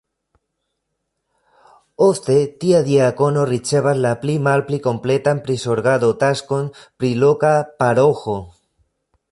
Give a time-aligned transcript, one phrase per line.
[2.05, 8.39] Ofte tia diakono ricevas la pli malpli kompletan prizorgado-taskon pri loka paroĥo.